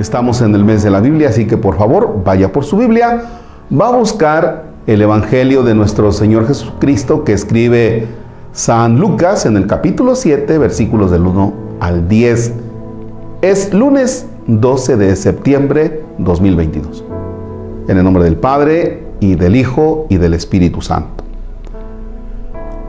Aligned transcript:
Estamos 0.00 0.40
en 0.40 0.54
el 0.54 0.64
mes 0.64 0.82
de 0.82 0.90
la 0.90 1.00
Biblia, 1.00 1.28
así 1.28 1.46
que 1.46 1.58
por 1.58 1.76
favor 1.76 2.22
vaya 2.24 2.50
por 2.54 2.64
su 2.64 2.78
Biblia, 2.78 3.22
va 3.70 3.88
a 3.88 3.96
buscar 3.96 4.64
el 4.86 5.02
Evangelio 5.02 5.62
de 5.62 5.74
nuestro 5.74 6.10
Señor 6.10 6.46
Jesucristo 6.46 7.22
que 7.22 7.34
escribe 7.34 8.06
San 8.54 8.98
Lucas 8.98 9.44
en 9.44 9.58
el 9.58 9.66
capítulo 9.66 10.14
7, 10.14 10.56
versículos 10.56 11.10
del 11.10 11.26
1 11.26 11.52
al 11.80 12.08
10. 12.08 12.54
Es 13.42 13.74
lunes 13.74 14.26
12 14.46 14.96
de 14.96 15.14
septiembre 15.16 16.02
2022. 16.16 17.04
En 17.86 17.98
el 17.98 18.02
nombre 18.02 18.24
del 18.24 18.36
Padre 18.36 19.04
y 19.20 19.34
del 19.34 19.54
Hijo 19.54 20.06
y 20.08 20.16
del 20.16 20.32
Espíritu 20.32 20.80
Santo. 20.80 21.24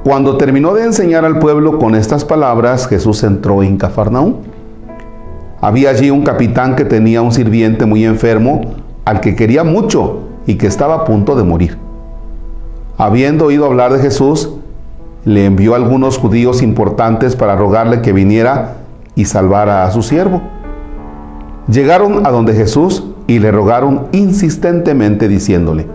Cuando 0.05 0.37
terminó 0.37 0.73
de 0.73 0.86
enseñar 0.86 1.25
al 1.25 1.39
pueblo 1.39 1.78
con 1.78 1.93
estas 1.93 2.23
palabras, 2.23 2.87
Jesús 2.87 3.21
entró 3.23 3.64
en 3.64 3.75
Cafarnaúm. 3.75 4.36
Había 5.61 5.92
allí 5.92 6.10
un 6.10 6.24
capitán 6.24 6.75
que 6.75 6.86
tenía 6.86 7.21
un 7.21 7.32
sirviente 7.32 7.86
muy 7.86 8.04
enfermo, 8.04 8.61
al 9.06 9.21
que 9.21 9.36
quería 9.36 9.64
mucho 9.64 10.21
y 10.47 10.56
que 10.56 10.65
estaba 10.65 10.96
a 10.96 11.06
punto 11.06 11.36
de 11.36 11.43
morir. 11.43 11.78
Habiendo 12.97 13.46
oído 13.46 13.66
hablar 13.66 13.93
de 13.93 14.00
Jesús, 14.00 14.50
le 15.24 15.46
envió 15.46 15.74
a 15.74 15.78
algunos 15.78 16.18
judíos 16.18 16.64
importantes 16.64 17.36
para 17.36 17.55
rogarle 17.55 18.02
que 18.02 18.11
viniera 18.11 18.78
y 19.16 19.25
salvara 19.25 19.86
a 19.86 19.92
su 19.92 20.02
siervo. 20.02 20.42
Llegaron 21.68 22.25
a 22.25 22.32
donde 22.32 22.55
Jesús 22.55 23.04
y 23.28 23.38
le 23.38 23.52
rogaron 23.52 24.07
insistentemente 24.14 25.28
diciéndole, 25.28 25.86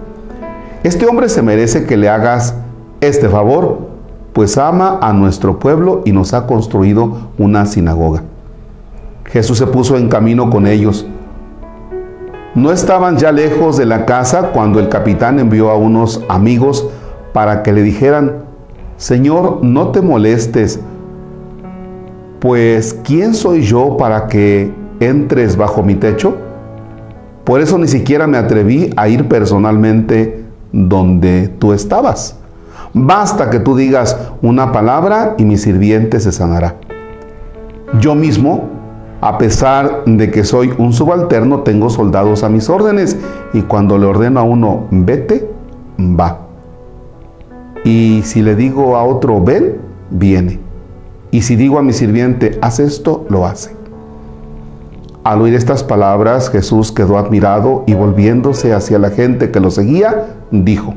este 0.84 1.06
hombre 1.06 1.28
se 1.28 1.42
merece 1.42 1.86
que 1.86 1.96
le 1.96 2.08
hagas 2.08 2.54
este 3.00 3.28
favor, 3.28 3.88
pues 4.32 4.58
ama 4.58 5.00
a 5.02 5.12
nuestro 5.12 5.58
pueblo 5.58 6.02
y 6.04 6.12
nos 6.12 6.34
ha 6.34 6.46
construido 6.46 7.30
una 7.36 7.66
sinagoga. 7.66 8.22
Jesús 9.36 9.58
se 9.58 9.66
puso 9.66 9.98
en 9.98 10.08
camino 10.08 10.48
con 10.48 10.66
ellos. 10.66 11.04
No 12.54 12.72
estaban 12.72 13.18
ya 13.18 13.32
lejos 13.32 13.76
de 13.76 13.84
la 13.84 14.06
casa 14.06 14.50
cuando 14.54 14.80
el 14.80 14.88
capitán 14.88 15.38
envió 15.38 15.68
a 15.68 15.76
unos 15.76 16.24
amigos 16.30 16.88
para 17.34 17.62
que 17.62 17.70
le 17.74 17.82
dijeran, 17.82 18.44
Señor, 18.96 19.58
no 19.60 19.88
te 19.88 20.00
molestes, 20.00 20.80
pues 22.40 22.98
¿quién 23.04 23.34
soy 23.34 23.60
yo 23.60 23.98
para 23.98 24.26
que 24.26 24.72
entres 25.00 25.58
bajo 25.58 25.82
mi 25.82 25.96
techo? 25.96 26.38
Por 27.44 27.60
eso 27.60 27.76
ni 27.76 27.88
siquiera 27.88 28.26
me 28.26 28.38
atreví 28.38 28.90
a 28.96 29.06
ir 29.08 29.28
personalmente 29.28 30.46
donde 30.72 31.48
tú 31.58 31.74
estabas. 31.74 32.38
Basta 32.94 33.50
que 33.50 33.60
tú 33.60 33.76
digas 33.76 34.16
una 34.40 34.72
palabra 34.72 35.34
y 35.36 35.44
mi 35.44 35.58
sirviente 35.58 36.20
se 36.20 36.32
sanará. 36.32 36.76
Yo 38.00 38.14
mismo, 38.14 38.75
a 39.20 39.38
pesar 39.38 40.04
de 40.04 40.30
que 40.30 40.44
soy 40.44 40.72
un 40.78 40.92
subalterno, 40.92 41.60
tengo 41.60 41.90
soldados 41.90 42.44
a 42.44 42.48
mis 42.48 42.68
órdenes 42.68 43.16
y 43.52 43.62
cuando 43.62 43.98
le 43.98 44.06
ordeno 44.06 44.40
a 44.40 44.42
uno, 44.42 44.86
vete, 44.90 45.50
va. 45.98 46.40
Y 47.84 48.22
si 48.24 48.42
le 48.42 48.54
digo 48.54 48.96
a 48.96 49.04
otro, 49.04 49.40
ven, 49.40 49.78
viene. 50.10 50.60
Y 51.30 51.42
si 51.42 51.56
digo 51.56 51.78
a 51.78 51.82
mi 51.82 51.92
sirviente, 51.92 52.58
haz 52.60 52.78
esto, 52.78 53.24
lo 53.28 53.46
hace. 53.46 53.74
Al 55.24 55.42
oír 55.42 55.54
estas 55.54 55.82
palabras, 55.82 56.50
Jesús 56.50 56.92
quedó 56.92 57.18
admirado 57.18 57.82
y 57.86 57.94
volviéndose 57.94 58.72
hacia 58.72 58.98
la 58.98 59.10
gente 59.10 59.50
que 59.50 59.60
lo 59.60 59.70
seguía, 59.70 60.26
dijo, 60.50 60.94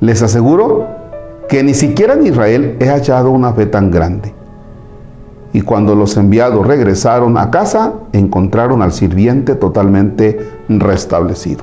les 0.00 0.22
aseguro 0.22 0.86
que 1.48 1.62
ni 1.62 1.74
siquiera 1.74 2.14
en 2.14 2.26
Israel 2.26 2.76
he 2.80 2.88
hallado 2.88 3.30
una 3.30 3.52
fe 3.52 3.66
tan 3.66 3.90
grande. 3.90 4.34
Y 5.52 5.60
cuando 5.60 5.94
los 5.94 6.16
enviados 6.16 6.66
regresaron 6.66 7.36
a 7.36 7.50
casa, 7.50 7.92
encontraron 8.12 8.82
al 8.82 8.92
sirviente 8.92 9.54
totalmente 9.54 10.50
restablecido. 10.68 11.62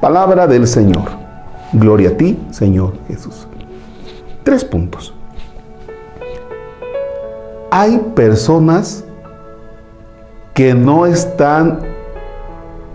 Palabra 0.00 0.46
del 0.46 0.66
Señor. 0.66 1.04
Gloria 1.72 2.10
a 2.10 2.16
ti, 2.16 2.38
Señor 2.50 2.94
Jesús. 3.08 3.46
Tres 4.44 4.64
puntos. 4.64 5.14
Hay 7.70 7.98
personas 8.14 9.04
que 10.54 10.74
no 10.74 11.06
están 11.06 11.80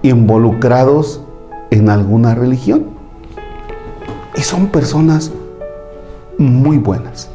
involucrados 0.02 1.22
en 1.72 1.90
alguna 1.90 2.36
religión 2.36 2.86
y 4.36 4.42
son 4.42 4.68
personas 4.68 5.32
muy 6.38 6.78
buenas. 6.78 7.30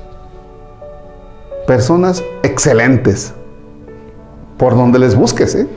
Personas 1.70 2.25
excelentes. 2.42 3.32
Por 4.58 4.75
donde 4.75 4.98
les 4.98 5.14
busques. 5.14 5.54
¿eh? 5.54 5.69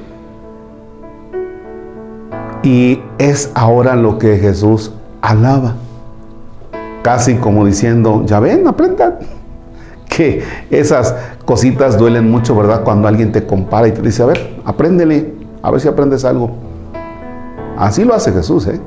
Y 2.64 3.00
es 3.20 3.52
ahora 3.54 3.96
lo 3.96 4.18
que 4.18 4.38
Jesús 4.40 4.92
alaba. 5.22 5.76
Casi 7.04 7.36
como 7.36 7.64
diciendo, 7.64 8.24
ya 8.26 8.40
ven, 8.40 8.68
aprendan. 8.68 9.20
Que 10.10 10.44
esas 10.72 11.14
cositas 11.46 11.96
duelen 11.96 12.32
mucho, 12.32 12.56
¿verdad? 12.56 12.84
Cuando 12.84 13.08
alguien 13.08 13.32
te 13.32 13.46
compara 13.46 13.88
y 13.88 13.92
te 13.92 14.02
dice, 14.02 14.24
a 14.24 14.26
ver, 14.26 14.62
apréndele, 14.66 15.32
a 15.62 15.70
ver 15.70 15.80
si 15.80 15.88
aprendes 15.88 16.26
algo. 16.26 16.50
Así 17.78 18.04
lo 18.04 18.16
hace 18.16 18.32
Jesús, 18.32 18.66
¿eh? 18.66 18.82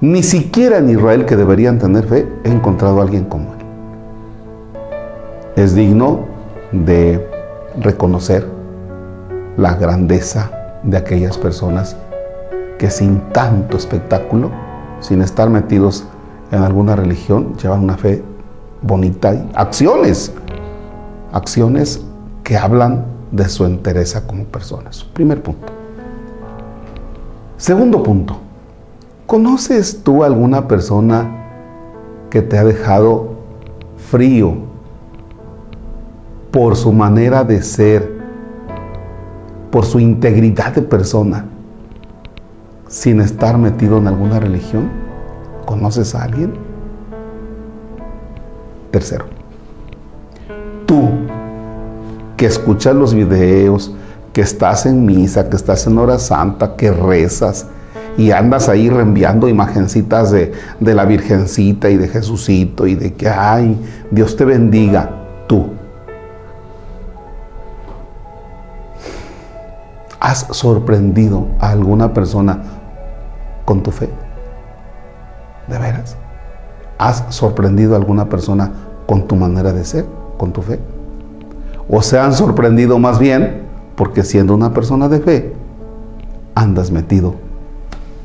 Ni 0.00 0.22
siquiera 0.22 0.78
en 0.78 0.90
Israel, 0.90 1.26
que 1.26 1.34
deberían 1.34 1.80
tener 1.80 2.04
fe, 2.04 2.28
he 2.44 2.50
encontrado 2.50 3.00
a 3.00 3.02
alguien 3.02 3.24
como 3.24 3.52
él. 3.54 3.59
Es 5.60 5.74
digno 5.74 6.20
de 6.72 7.28
reconocer 7.78 8.48
la 9.58 9.74
grandeza 9.74 10.50
de 10.82 10.96
aquellas 10.96 11.36
personas 11.36 11.98
que 12.78 12.90
sin 12.90 13.20
tanto 13.34 13.76
espectáculo, 13.76 14.50
sin 15.00 15.20
estar 15.20 15.50
metidos 15.50 16.06
en 16.50 16.62
alguna 16.62 16.96
religión, 16.96 17.58
llevan 17.58 17.84
una 17.84 17.98
fe 17.98 18.22
bonita 18.80 19.34
y 19.34 19.50
acciones, 19.54 20.32
acciones 21.30 22.02
que 22.42 22.56
hablan 22.56 23.04
de 23.30 23.46
su 23.50 23.66
entereza 23.66 24.26
como 24.26 24.44
personas. 24.44 25.04
Primer 25.04 25.42
punto. 25.42 25.70
Segundo 27.58 28.02
punto, 28.02 28.38
¿Conoces 29.26 30.02
tú 30.02 30.24
alguna 30.24 30.66
persona 30.66 31.30
que 32.30 32.40
te 32.40 32.56
ha 32.56 32.64
dejado 32.64 33.34
frío 34.10 34.69
por 36.50 36.76
su 36.76 36.92
manera 36.92 37.44
de 37.44 37.62
ser, 37.62 38.10
por 39.70 39.84
su 39.84 40.00
integridad 40.00 40.74
de 40.74 40.82
persona, 40.82 41.44
sin 42.88 43.20
estar 43.20 43.56
metido 43.56 43.98
en 43.98 44.08
alguna 44.08 44.40
religión? 44.40 44.90
¿Conoces 45.64 46.14
a 46.14 46.24
alguien? 46.24 46.54
Tercero, 48.90 49.26
tú 50.86 51.08
que 52.36 52.46
escuchas 52.46 52.96
los 52.96 53.14
videos, 53.14 53.94
que 54.32 54.40
estás 54.40 54.86
en 54.86 55.06
misa, 55.06 55.48
que 55.48 55.56
estás 55.56 55.86
en 55.86 55.98
hora 55.98 56.18
santa, 56.18 56.74
que 56.74 56.90
rezas, 56.90 57.66
y 58.16 58.32
andas 58.32 58.68
ahí 58.68 58.90
reenviando 58.90 59.48
imagencitas 59.48 60.32
de, 60.32 60.52
de 60.80 60.94
la 60.94 61.04
Virgencita 61.04 61.90
y 61.90 61.96
de 61.96 62.08
Jesucito 62.08 62.86
y 62.86 62.96
de 62.96 63.14
que, 63.14 63.28
ay, 63.28 63.76
Dios 64.10 64.36
te 64.36 64.44
bendiga, 64.44 65.10
tú. 65.46 65.79
¿Has 70.30 70.46
sorprendido 70.52 71.48
a 71.58 71.70
alguna 71.70 72.14
persona 72.14 72.62
con 73.64 73.82
tu 73.82 73.90
fe? 73.90 74.08
¿De 75.66 75.76
veras? 75.76 76.16
¿Has 76.98 77.24
sorprendido 77.30 77.94
a 77.94 77.96
alguna 77.96 78.28
persona 78.28 78.70
con 79.06 79.26
tu 79.26 79.34
manera 79.34 79.72
de 79.72 79.84
ser, 79.84 80.06
con 80.38 80.52
tu 80.52 80.62
fe? 80.62 80.78
¿O 81.88 82.00
se 82.00 82.16
han 82.16 82.32
sorprendido 82.32 83.00
más 83.00 83.18
bien 83.18 83.62
porque 83.96 84.22
siendo 84.22 84.54
una 84.54 84.72
persona 84.72 85.08
de 85.08 85.18
fe, 85.18 85.52
andas 86.54 86.92
metido 86.92 87.34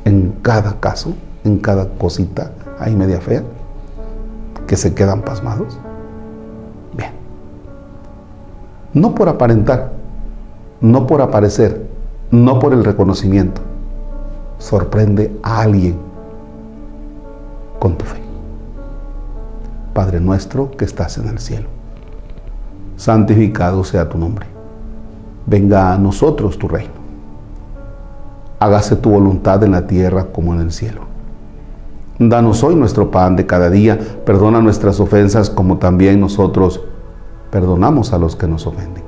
en 0.04 0.32
cada 0.42 0.78
caso, 0.78 1.12
en 1.42 1.58
cada 1.58 1.88
cosita, 1.88 2.52
hay 2.78 2.94
media 2.94 3.20
fea, 3.20 3.42
que 4.68 4.76
se 4.76 4.94
quedan 4.94 5.22
pasmados. 5.22 5.76
Bien. 6.96 7.10
No 8.94 9.12
por 9.12 9.28
aparentar, 9.28 9.90
no 10.80 11.08
por 11.08 11.20
aparecer, 11.20 11.95
no 12.30 12.58
por 12.58 12.72
el 12.72 12.84
reconocimiento. 12.84 13.60
Sorprende 14.58 15.38
a 15.42 15.62
alguien 15.62 15.96
con 17.78 17.96
tu 17.96 18.04
fe. 18.04 18.20
Padre 19.92 20.20
nuestro 20.20 20.70
que 20.72 20.84
estás 20.84 21.18
en 21.18 21.28
el 21.28 21.38
cielo, 21.38 21.68
santificado 22.96 23.84
sea 23.84 24.08
tu 24.08 24.18
nombre. 24.18 24.46
Venga 25.46 25.92
a 25.92 25.98
nosotros 25.98 26.58
tu 26.58 26.68
reino 26.68 27.06
hágase 28.58 28.96
tu 28.96 29.10
voluntad 29.10 29.62
en 29.64 29.72
la 29.72 29.86
tierra 29.86 30.26
como 30.32 30.54
en 30.54 30.60
el 30.60 30.72
cielo. 30.72 31.02
Danos 32.18 32.64
hoy 32.64 32.74
nuestro 32.74 33.10
pan 33.10 33.36
de 33.36 33.46
cada 33.46 33.68
día, 33.68 33.98
perdona 34.24 34.60
nuestras 34.60 35.00
ofensas 35.00 35.50
como 35.50 35.76
también 35.76 36.20
nosotros 36.20 36.80
perdonamos 37.50 38.12
a 38.12 38.18
los 38.18 38.36
que 38.36 38.46
nos 38.46 38.66
ofenden. 38.66 39.04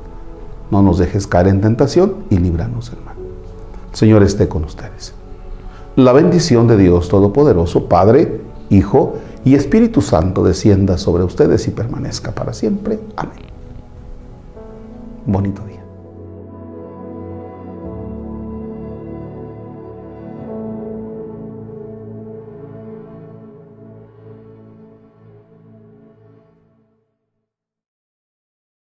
No 0.71 0.83
nos 0.83 0.99
dejes 0.99 1.27
caer 1.27 1.49
en 1.49 1.61
tentación 1.61 2.15
y 2.31 2.39
líbranos 2.39 2.91
del 2.91 3.01
mal. 3.05 3.17
Señor 3.93 4.23
esté 4.23 4.49
con 4.49 4.65
ustedes. 4.65 5.15
La 5.97 6.13
bendición 6.13 6.69
de 6.69 6.77
Dios 6.77 7.09
Todopoderoso, 7.09 7.89
Padre, 7.89 8.41
Hijo 8.71 9.15
y 9.45 9.55
Espíritu 9.55 10.03
Santo 10.03 10.45
descienda 10.45 10.99
sobre 10.99 11.25
ustedes 11.25 11.67
y 11.69 11.71
permanezca 11.71 12.33
para 12.33 12.53
siempre. 12.53 13.01
Amén. 13.17 13.39
Bonito. 15.27 15.68